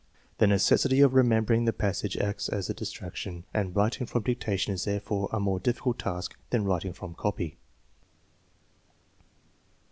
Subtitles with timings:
[0.39, 4.73] The necessity of remem bering the passage acts as a distraction, and writing from dictation
[4.73, 7.59] is therefore a more difficult task than writing from copy.